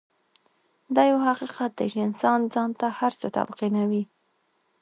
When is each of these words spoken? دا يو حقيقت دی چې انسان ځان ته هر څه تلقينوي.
دا 0.95 1.03
يو 1.11 1.17
حقيقت 1.29 1.71
دی 1.77 1.87
چې 1.93 1.99
انسان 2.07 2.39
ځان 2.53 2.71
ته 2.79 2.87
هر 2.99 3.13
څه 3.21 3.27
تلقينوي. 3.37 4.03